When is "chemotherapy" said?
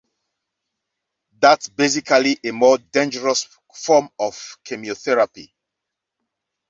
4.63-5.53